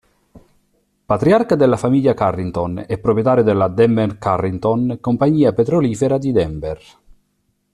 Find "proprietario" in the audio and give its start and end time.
2.97-3.43